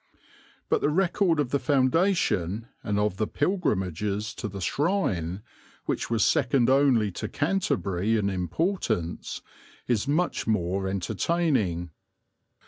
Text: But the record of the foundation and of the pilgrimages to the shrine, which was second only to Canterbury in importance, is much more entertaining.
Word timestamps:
But 0.67 0.81
the 0.81 0.89
record 0.89 1.39
of 1.39 1.51
the 1.51 1.59
foundation 1.59 2.65
and 2.83 2.97
of 2.97 3.17
the 3.17 3.27
pilgrimages 3.27 4.33
to 4.33 4.47
the 4.47 4.59
shrine, 4.59 5.43
which 5.85 6.09
was 6.09 6.25
second 6.25 6.71
only 6.71 7.11
to 7.11 7.27
Canterbury 7.27 8.17
in 8.17 8.27
importance, 8.27 9.43
is 9.87 10.07
much 10.07 10.47
more 10.47 10.87
entertaining. 10.87 11.91